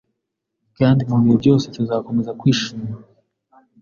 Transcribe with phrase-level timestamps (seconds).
[0.77, 2.87] Kandi mu bihe byose tuzakomeza kwishima